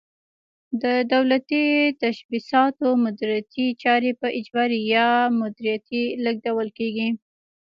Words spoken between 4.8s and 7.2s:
یا مدیریت لیږدول کیږي.